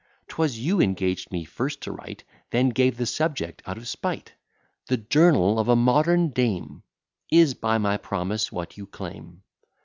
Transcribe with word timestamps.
'Twas 0.29 0.57
you 0.57 0.81
engaged 0.81 1.31
me 1.31 1.45
first 1.45 1.79
to 1.81 1.91
write, 1.91 2.23
Then 2.49 2.69
gave 2.69 2.97
the 2.97 3.05
subject 3.05 3.61
out 3.67 3.77
of 3.77 3.87
spite: 3.87 4.33
The 4.87 4.97
journal 4.97 5.59
of 5.59 5.67
a 5.69 5.75
modern 5.75 6.29
dame, 6.29 6.81
Is, 7.31 7.53
by 7.53 7.77
my 7.77 7.97
promise, 7.97 8.51
what 8.51 8.77
you 8.77 8.87
claim. 8.87 9.43